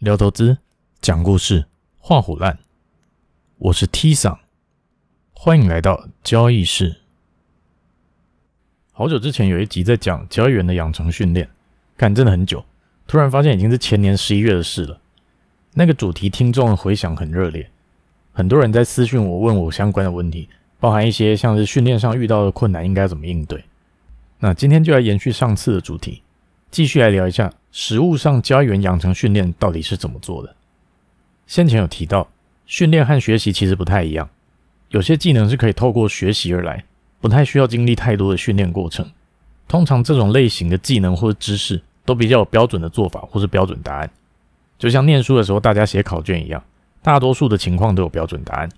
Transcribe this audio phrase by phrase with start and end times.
[0.00, 0.56] 聊投资，
[1.02, 1.66] 讲故事，
[1.98, 2.58] 画虎烂。
[3.58, 4.40] 我是 T 桑，
[5.34, 7.02] 欢迎来到交易室。
[8.92, 11.50] 好久之前有一集在讲交易员的养成训练，
[11.98, 12.64] 看真的很久，
[13.06, 14.98] 突然发现已经是前年十一月的事了。
[15.74, 17.70] 那个主题听众的回响很热烈，
[18.32, 20.48] 很多人在私讯我问我相关的问题，
[20.78, 23.62] 包含一些像是训练上遇到的困难应该怎么应对。
[24.38, 26.22] 那今天就来延续上次的主题。
[26.70, 30.54] 继续来聊一下实务上交易员养成训练到底是怎么做的。
[31.46, 32.28] 先前有提到，
[32.66, 34.28] 训练和学习其实不太一样，
[34.90, 36.84] 有些技能是可以透过学习而来，
[37.20, 39.08] 不太需要经历太多的训练过程。
[39.66, 44.10] 通常这种类型的技能或者知识都比较有标准的做法或是标准答案，
[44.78, 46.62] 就像念书的时候大家写考卷一样，
[47.02, 48.68] 大多数的情况都有标准答案，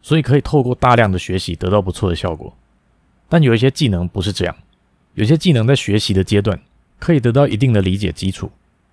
[0.00, 2.54] 所以可以透过大量的学习得到不错的效果。
[3.28, 4.56] 但有一些技能不是这样，
[5.14, 6.58] 有些技能在学习的阶段。
[7.00, 8.52] 可以得到一定的理解基础，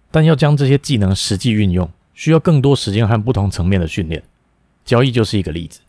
[0.09, 4.23] 但要将这些技能实际运用，需要更多时间和不同层面的训练。
[4.83, 5.81] 交易就是一个例子。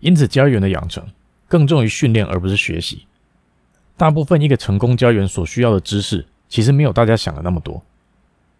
[0.00, 1.04] 因此，交易员的养成
[1.48, 3.06] 更重于训练而不是学习。
[3.96, 7.82] 大部分一个成功交易员所需要的知识，其实没有大家想的那么多。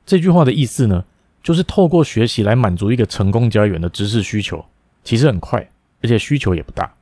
[0.04, 1.04] 这句话的意思呢，
[1.42, 4.64] 就是透过学习来满足一个成功交易员的知识需求，
[5.02, 5.68] 其实很快，
[6.02, 6.92] 而且需求也不大，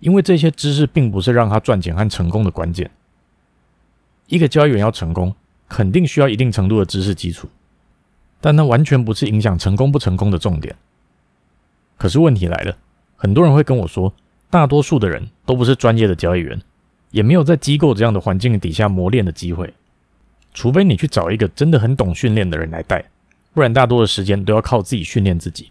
[0.00, 2.90] 因为这些知识并不是让他赚钱和成功的关键。
[4.32, 5.34] 一个交易员要成功，
[5.68, 7.50] 肯定需要一定程度的知识基础，
[8.40, 10.74] 但那完全不是影响成功不成功的重点。
[11.98, 12.74] 可是问题来了，
[13.14, 14.10] 很多人会跟我说，
[14.48, 16.58] 大多数的人都不是专业的交易员，
[17.10, 19.74] 也没有在机构这样的环境底下磨练的机会，
[20.54, 23.04] 除非你去找一个真的很懂训练的人来带，
[23.52, 25.70] 不然大多的时间都要靠自己训练自己。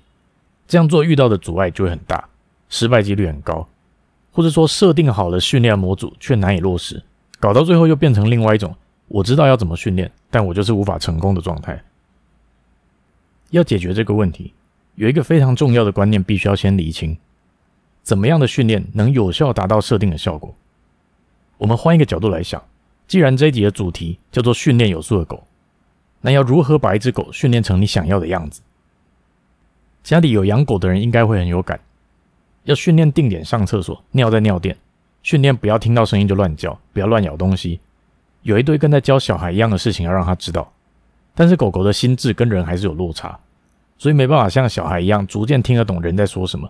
[0.67, 2.30] 这样做遇到的阻碍就会很大，
[2.70, 3.67] 失败几率很高，
[4.32, 7.02] 或者说设定好了训练模组却难以落实。
[7.42, 8.75] 搞到最后又变成另外一种，
[9.08, 11.83] 我知道要怎么训练，但我就是无法成功的状态。
[13.50, 14.53] 要解决这个问题，
[14.94, 17.17] 有一个非常重要的观念必须要先厘清：
[18.03, 20.55] 怎么样的训练能有效达到设定的效果？
[21.58, 22.64] 我们换一个角度来想，
[23.08, 25.44] 既然这一集的主题叫做“训练有素的狗”，
[26.21, 28.61] 那要如何把一只狗训练成你想要的样子？
[30.04, 31.80] 家里有养狗的人应该会很有感，
[32.65, 34.77] 要训练定点上厕所，尿在尿垫。
[35.23, 37.80] 训练不要听到声音就乱叫，不要乱咬东西，
[38.42, 40.71] 有一堆跟在教小孩一样的事情要让他知道。
[41.33, 43.39] 但是狗狗的心智跟人还是有落差，
[43.98, 46.70] 所以没办法像小孩一样逐渐听得懂人在说什么。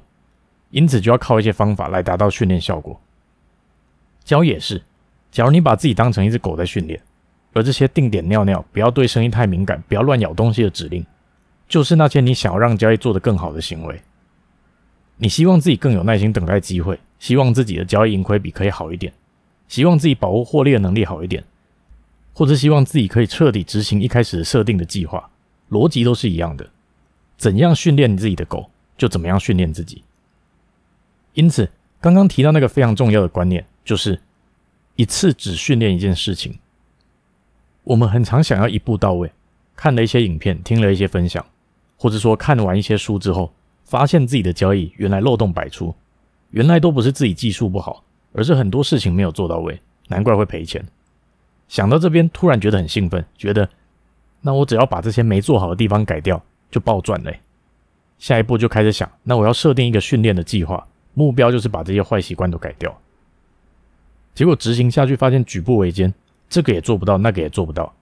[0.69, 2.99] 因此就要靠一些方法来达到训练效果。
[4.23, 4.81] 教也是，
[5.31, 7.01] 假如你把自己当成一只狗在训练，
[7.53, 11.05] 而这些定点尿尿、不要对声音太敏感、不要乱咬东西的指令，
[11.67, 13.99] 就是那些你想要让交易做得更好的行为。
[15.17, 16.99] 你希望自己更有耐心等待机会。
[17.21, 19.13] 希望自己的交易盈亏比可以好一点，
[19.67, 21.43] 希望自己把握获利的能力好一点，
[22.33, 25.29] 或者希望自己可以彻底执行一开始设定的计划，
[25.69, 26.67] 逻辑都是一样的。
[27.37, 30.03] 怎样训练自己的狗，就怎么样训练自己。
[31.35, 34.19] 因此，刚刚提到那个非常重要的观念，就是
[34.95, 36.57] 一次只训练一件事情。
[37.83, 39.31] 我们很常想要一步到位，
[39.75, 41.45] 看了一些影片，听了一些分享，
[41.97, 43.53] 或者说看完一些书之后，
[43.83, 45.93] 发现自己的交易原来漏洞百出。
[46.51, 48.03] 原来都不是自己技术不好，
[48.33, 50.85] 而是很多事情没有做到位，难怪会赔钱。
[51.67, 53.67] 想到这边，突然觉得很兴奋，觉得
[54.41, 57.39] 那我只要把这些没做好的地方改掉，就暴赚嘞。
[58.19, 62.95] 下一步就开始想，那我要设定一个训练的计划，目标就是把这些坏习惯都改掉。
[64.35, 66.13] 结果执行下去，发现举步维艰，
[66.49, 67.93] 这个也做不到，那个也做不到。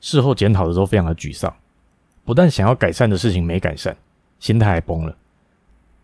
[0.00, 1.54] 事后检讨的时候，非常的沮丧，
[2.24, 3.96] 不但想要改善的事情没改善，
[4.40, 5.16] 心态还崩了。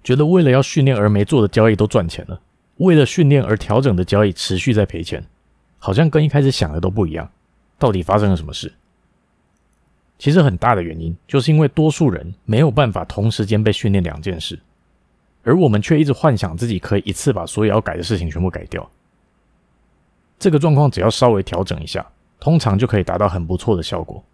[0.09, 2.41] 觉得为了要训练而没做的交易都赚钱了，
[2.79, 5.23] 为了训练而调整的交易持续在赔钱，
[5.77, 7.31] 好像跟一开始想的都不一样。
[7.79, 8.73] 到底发生了什么事？
[10.19, 14.59] 其实很大的原因就是因为多数人没有办法同时间被训练两件事，
[15.43, 18.91] 而我们却一直幻想自己可以一次把所有要改的事情全部改掉。
[20.39, 22.11] 这个状况只要稍微调整一下，
[22.41, 24.25] 通常就可以达到很不错的效果。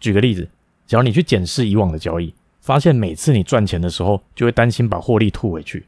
[0.00, 0.48] 举个例子，
[0.86, 2.32] 只要你去检视以往的交易。
[2.60, 5.86] 发现每次你赚钱的时候，就会担心把获利吐回去，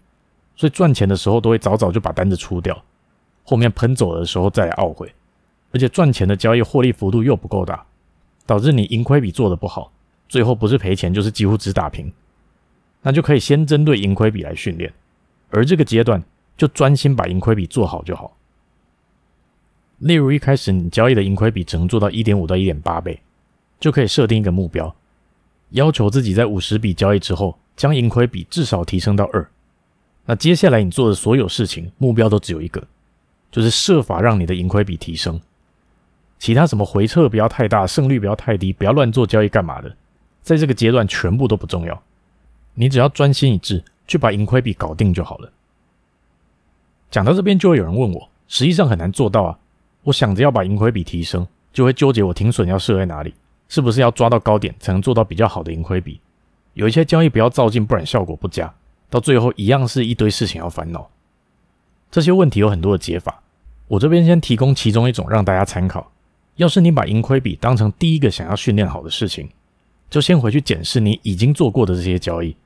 [0.57, 2.83] 所以赚钱的时候都会早早就把单子出掉，
[3.45, 5.13] 后面喷走的时候再来懊悔。
[5.73, 7.87] 而且赚钱的交易获利幅度又不够大，
[8.45, 9.93] 导致你盈亏比做得不好，
[10.29, 12.13] 最后不是赔钱就是几乎只打平。
[13.03, 14.93] 那就可以先针对盈亏比来训练，
[15.51, 16.23] 而这个阶段
[16.57, 18.37] 就专心把盈亏比做好就好。
[19.99, 23.21] 例如一开始你交易的盈亏比只能做到一点五到一点八倍，
[23.79, 24.95] 就可以设定一个目标。
[25.71, 29.49] 要求自己在五十笔交易之后，将盈亏比至少提升到二。
[30.27, 32.83] 那接下来你做的所有事情，目标都只有一个，
[33.51, 35.41] 就是设法让你的盈亏比提升。
[36.39, 39.95] 其他什么回撤不要太大，胜率不要太低，不要乱做交易干嘛的，
[40.43, 42.03] 在这个阶段全部都不重要。
[42.75, 45.53] 你只要专心一致，去把盈亏比搞定就好了。
[47.11, 49.59] 讲到这边，就会有人问我，实际上很难做到啊。
[50.05, 53.35] 我想着要把盈亏比提升，就会纠结我停损要设在哪里，
[53.71, 56.21] 是不是要抓到高点才能做到比较好的盈亏比？
[56.75, 58.75] 有一些交易不要照进，不然效果不佳，
[59.09, 61.09] 到最后一样是一堆事情要烦恼。
[62.11, 63.43] 这些问题有很多的解法，
[63.87, 66.11] 我这边先提供其中一种让大家参考。
[66.57, 69.49] 要是你把盈亏比当成第一个想要训练好的事情，
[70.11, 72.57] 就先回去检视你已经做过的这些交易，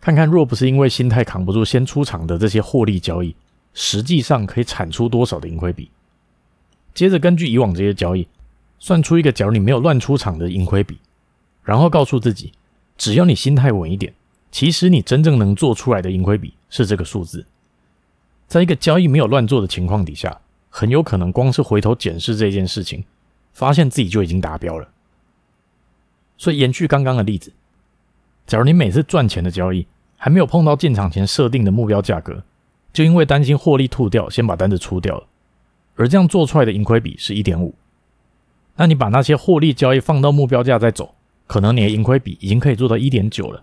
[0.00, 3.34] 看看若不是因为心态扛不住先出场的这些获利交易，
[3.72, 5.90] 实际上可以产出多少的盈亏比。
[6.92, 8.28] 接着根据以往这些交易，
[8.80, 10.98] 算出一个假如你没有乱出场的盈亏比，
[11.62, 12.52] 然后告诉自己，
[12.96, 14.12] 只要你心态稳一点，
[14.50, 17.46] 其实你真正能做出来的盈亏比是这个数字。
[18.48, 20.40] 在一个交易没有乱做的情况底下。
[20.72, 23.02] 很有可能光是回头检视这件事情，
[23.52, 24.88] 发现自己就已经达标了。
[26.38, 27.52] 所以延续刚刚的例子，
[28.46, 32.44] 假如你每次赚钱的交易还没有碰到进场前设定的目标价格，
[32.92, 35.26] 就因为担心获利吐掉，先把单子出掉了，
[35.96, 37.74] 而这样做出来的盈亏比是一点五，
[38.80, 41.14] 那你把那些获利交易放到目标价再走，
[41.46, 43.62] 可能你的盈亏比已经可以做到一点九了。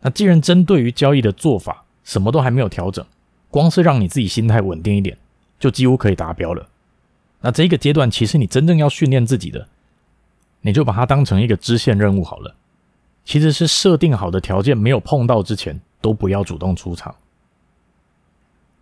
[0.00, 3.04] 那既然针对于交易的做法什么都还没有调整，
[3.50, 5.18] 光是让你自己心态稳定一点。
[5.58, 6.66] 就几乎可以达标了。
[7.42, 9.68] 那这个阶段，其实你真正要训练自己的，
[10.62, 12.54] 你就把它当成一个支线任务好了。
[13.26, 17.14] 其实是设定好的条件没有碰到之前，都不要主动出场。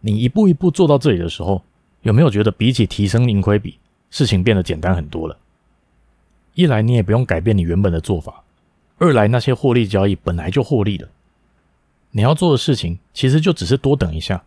[0.01, 1.65] 你一步一步做到这里的时候，
[2.03, 5.39] 有没有觉得比起提升盈亏比，事情变得简单很多了？
[6.55, 8.43] 一来你也不用改变你原本的做法，
[8.99, 11.09] 二来那些获利交易本来就获利了。
[12.11, 14.45] 你要做的事情，其实就只是多等一下。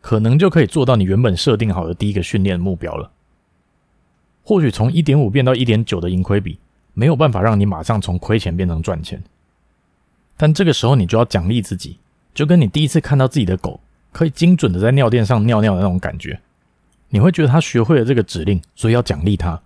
[0.00, 3.10] 可能就可以做到你原本设定好的第一个训练目标了。
[4.42, 6.58] 或许从一点五变到一点九的盈亏比，
[6.92, 9.24] 没有办法让你马上从亏钱变成赚钱，
[10.36, 11.96] 但这个时候你就要奖励自己，
[12.34, 13.80] 就跟你第一次看到自己的狗
[14.12, 16.38] 可以精准的在尿垫上尿尿的那种感觉，
[17.14, 19.62] 你会觉得他学会了这个指令，所以要奖励他。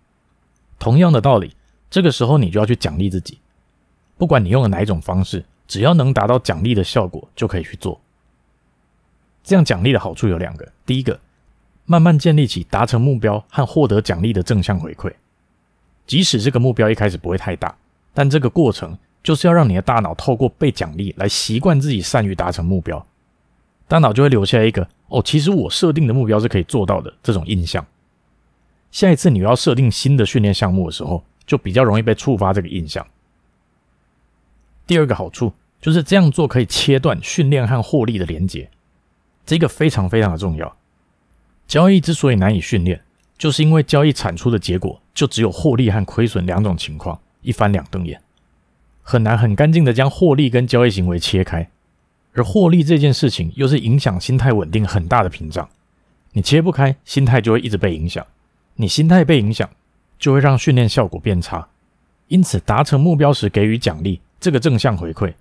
[0.79, 1.57] 同样的道理，
[1.89, 3.39] 这个时候你就要去奖励自己，
[4.19, 7.99] 不管你用了哪一种方式，只要能达到奖励的效果，就可以去做。
[9.43, 11.19] 这样奖励的好处有两个：第一个，
[11.87, 15.11] 慢慢建立起达成目标和获得奖励的正向回馈。
[16.07, 17.75] 即使这个目标一开始不会太大，
[18.13, 23.07] 但这个过程就是要让你的大脑透过被奖励来习惯自己善于达成目标，
[23.87, 27.85] 大脑就会留下一个“哦，其实我设定的目标是可以做到的”这种印象。
[28.91, 33.07] 下一次你要设定新的训练项目的时候，就比较容易被触发这个印象。
[34.87, 38.71] 第二个好处就是这样做可以切断训练和获利的连结。
[39.45, 40.77] 这个非常非常的重要。
[41.67, 43.03] 交易之所以难以训练，
[43.37, 48.21] 就是因为交易产出的结果就只有获利和亏损两种情况，一翻两瞪眼，
[49.03, 51.71] 很难很干净的将获利跟交易行为切开。
[52.35, 55.69] 而获利这件事情又是影响心态稳定很大的屏障，
[56.33, 58.27] 你切不开，心态就会一直被影响。
[58.75, 59.69] 你心态被影响，
[60.19, 61.69] 就会让训练效果变差。
[62.29, 65.35] 因此，达成目标时给予奖励，这个正向回馈，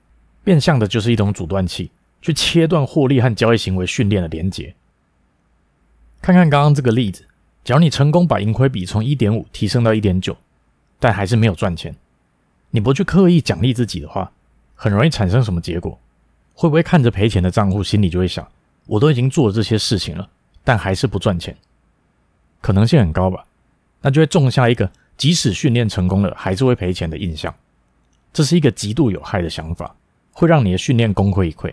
[0.43, 1.91] 变相的就是一种阻断器。
[2.19, 4.73] 去切断获利和交易行为训练的连结。
[6.19, 7.23] 看看刚刚这个例子，
[7.63, 10.35] 假如你成功把盈亏比从一点五提升到一点九，
[10.99, 11.95] 但还是没有赚钱，
[12.71, 14.31] 你不去刻意奖励自己的话，
[14.73, 15.97] 很容易产生什么结果？
[16.59, 18.45] 会不会看着赔钱的账户，心里就会想：
[18.87, 20.27] 我都已经做了这些事情了，
[20.63, 21.55] 但还是不赚钱？
[22.61, 23.45] 可能性很高吧？
[24.01, 27.53] 那就会种下一个即使训练成功了，还是会赔钱的印象。
[28.33, 29.95] 这是一个极度有害的想法，
[30.31, 31.71] 会让你的训练功亏一篑。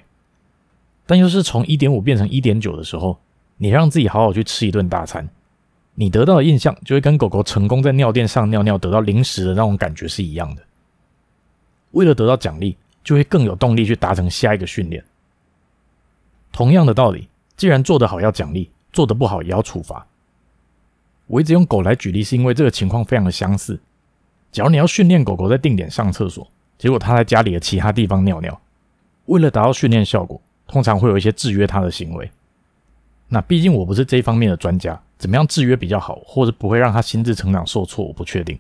[1.06, 3.18] 但又是从一点五变成一点九的时候，
[3.56, 5.26] 你让自己好好去吃一顿大餐，
[5.94, 10.62] 你得到的印象就会跟狗狗成功在尿垫上尿尿得到零食的那种感觉是一样的。
[11.92, 15.04] 为了得到奖励，就会更有动力去达成下一个训练。
[16.50, 20.04] 同样的道理，既然做得好要奖励，做得不好也要处罚。
[21.26, 23.78] 我一直用狗来举例，是因为这个情况非常的相似。
[24.50, 28.60] 假如你要训练狗狗在定点上厕所，结果它在家里的其他地方尿尿，
[29.26, 30.40] 为了达到训练效果。
[30.66, 32.30] 通常会有一些制约它的行为。
[33.28, 38.58] 那毕竟我不是这方面的专家，怎么样制约比较好，或者不会让它心智成长受挫，我不确定。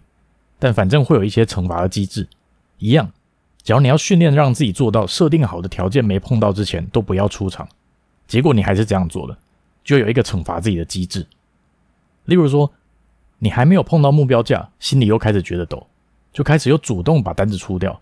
[0.58, 2.28] 但反正会有一些惩罚的机制。
[2.76, 3.10] 一样，
[3.64, 7.66] 只要你要训练让自己做到设定好的条件没碰到之前都不要出场，
[8.28, 9.36] 结果你还是这样做了，
[9.82, 11.26] 就有一个惩罚自己的机制。
[12.26, 12.70] 例如说，
[13.38, 15.86] 你还没有碰到目标价，心里又开始觉得抖，
[16.30, 17.98] 就开始又主动把单子出掉，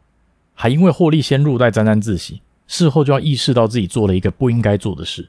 [0.52, 2.42] 还因为获利先入袋沾沾自喜。
[2.66, 5.28] 事后就要意识到自己做了一个不应该做的事。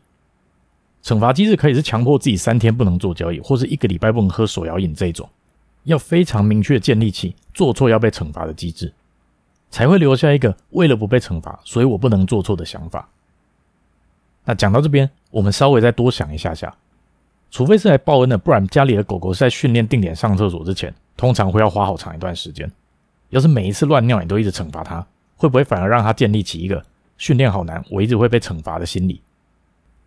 [1.03, 5.29] 惩罚机制可以是强迫自己三天不能做交易，或是一个礼拜不能喝手摇饮这种，
[5.83, 8.93] 要非常明确建立起做错要被惩罚的机制，
[9.73, 13.09] 才会留下一个为了不被惩罚，所以我不能做错的想法。
[14.45, 16.71] 那讲到这边，我们稍微再多想一下下，
[17.49, 22.71] 除非是来报恩的，不然家里的狗狗是在训练定点上厕所之前，通常会要花好长一段时间。
[23.31, 25.03] 要是每一次乱尿你都一直惩罚它，
[25.37, 26.85] 会不会反而让它建立起一个
[27.17, 29.19] 训练好难，我一直会被惩罚的心理？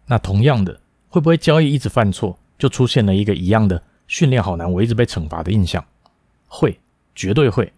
[0.06, 5.84] 那同样的，会不会交易一直犯错，就出现了一个一样的训练好难，我一直被惩罚的印象？
[6.46, 6.78] 会，
[7.16, 7.72] 绝对会。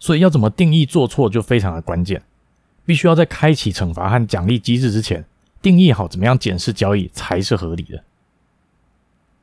[0.00, 2.20] 所以要怎么定义做错就非常的关键，
[2.84, 5.24] 必须要在开启惩罚和奖励机制之前，
[5.62, 8.02] 定义好怎么样检视交易才是合理的。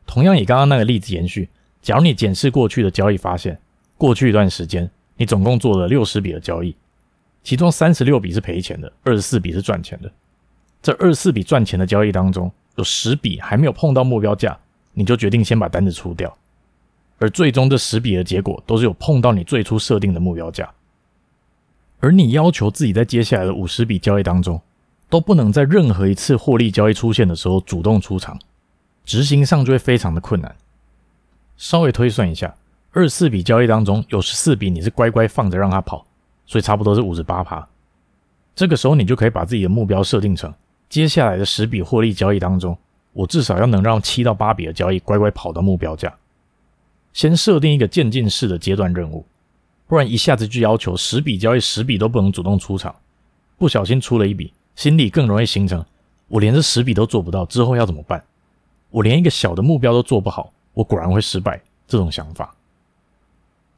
[0.05, 1.47] 同样以刚刚那个例子延续，
[1.81, 3.57] 假如你检视过去的交易，发现
[3.97, 6.75] 过去一段时间你总共做了六十笔的交易，
[7.43, 10.11] 其中三十六笔是赔钱的，二十四笔是赚钱的。
[10.81, 14.57] 这二十四笔赚钱的交易当中，有十笔还没有碰到目标价，
[14.93, 16.35] 你就决定先把单子出掉。
[17.19, 20.71] 而最终这十笔的结果都是有碰到你最初设定的目标价。
[21.99, 24.61] 而你要求自己在接下来的五十笔交易当中，
[25.09, 28.39] 都不能在任何一次获利交易出现的时候主动出场，
[29.03, 30.55] 执行上就会非常的困难。
[31.55, 32.55] 稍微推算一下，
[32.91, 36.05] 二十四笔交易当中有十四笔你是乖乖放着让它跑，
[36.45, 37.67] 所以差不多是五十八趴。
[38.55, 40.53] 这个时候你就可以把自己的目标设定成，
[40.87, 42.77] 接下来的十笔获利交易当中，
[43.13, 46.15] 我至少要能让七到八笔的交易乖乖跑到目标价。
[47.17, 49.25] 先设定一个渐进式的阶段任务，
[49.87, 52.95] 不然一下子就要求十笔交易十笔都不能主动出场，
[53.57, 54.53] 不小心出了一笔。
[54.75, 55.83] 心里更容易形成，
[56.27, 58.23] 我连这十笔都做不到，之后要怎么办？
[58.91, 61.59] 我连一个小的目标都做不好，我果然会失败。
[61.87, 62.55] 这种想法，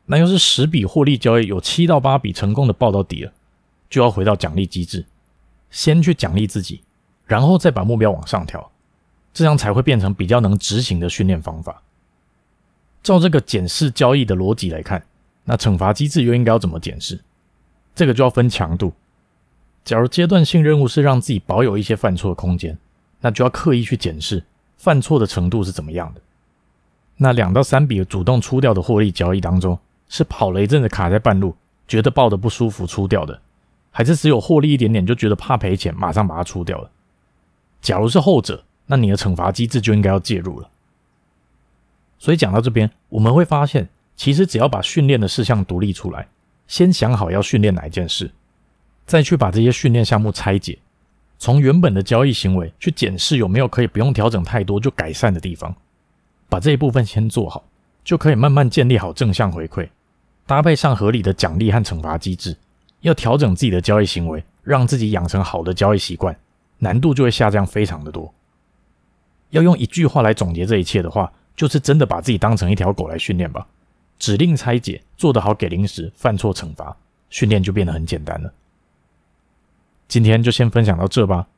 [0.05, 3.31] 那要是十笔获利交易有七到八笔成功的报到底了，
[3.89, 5.05] 就要回到奖励机制，
[5.69, 6.81] 先去奖励自己，
[7.23, 8.69] 然后再把目标往上调，
[9.33, 11.81] 这样才会变成比较能执行的训练方法。
[13.01, 15.03] 照这个检视交易的逻辑来看，
[15.45, 17.19] 那惩罚机制又应该要怎么检视？
[17.95, 18.93] 这个就要分强度。
[19.83, 22.77] 假如阶段性任务是让自己保有一些犯错的空间，
[23.21, 24.43] 那就要刻意去检视
[24.77, 26.21] 犯错的程度是怎么样的。
[27.17, 29.77] 那两到三笔主动出掉的获利交易当中，
[30.07, 31.55] 是跑了一阵子卡在半路，
[31.87, 33.41] 觉得抱得不舒服出掉的，
[33.91, 36.89] 还是只有获利一点点就觉得怕赔钱，马上把它出掉了？
[37.81, 40.69] 假如是后者，那你的惩罚机制就应该要介入了。
[42.19, 46.27] 所以讲到这边，我们会发现，其实只要把训练的事项独立出来，
[46.67, 48.29] 先想好要训练哪一件事。
[49.05, 50.77] 再去把这些训练项目拆解，
[51.39, 55.75] 从原本的交易行为去检视有没有可以不用调整太多就改善的地方，
[56.47, 57.63] 把这一部分先做好，
[58.03, 59.89] 就可以慢慢建立好正向回馈，
[60.45, 62.55] 搭配上合理的奖励和惩罚机制，
[63.01, 66.37] 要调整自己的交易行为，让自己养成好的交易习惯，
[66.77, 68.31] 难度就会下降非常的多。
[69.49, 73.67] 要用一句话来总结这一切的话，就是真的把自己当成一条狗来训练吧，
[74.17, 76.95] 指令拆解，做得好给零食，犯错惩罚，
[77.29, 78.53] 训练就变得很简单了。
[80.07, 81.49] 今天就先分享到这吧，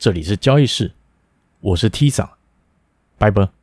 [0.00, 0.90] 这里是交易室，
[1.60, 2.28] 我是 T 桑，
[3.18, 3.55] 拜拜。